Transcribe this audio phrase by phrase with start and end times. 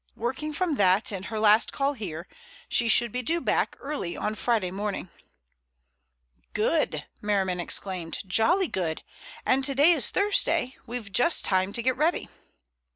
[0.15, 2.27] Working from that and her last call here,
[2.67, 5.09] she should be due back early on Friday morning."
[6.53, 8.17] "Good!" Merriman exclaimed.
[8.25, 9.03] "Jolly good!
[9.45, 10.75] And today is Thursday.
[10.87, 12.29] We've just time to get ready."